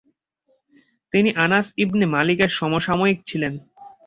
[1.13, 3.53] তিনি Anas ibn মালিকের সমসাময়িক ছিলেন।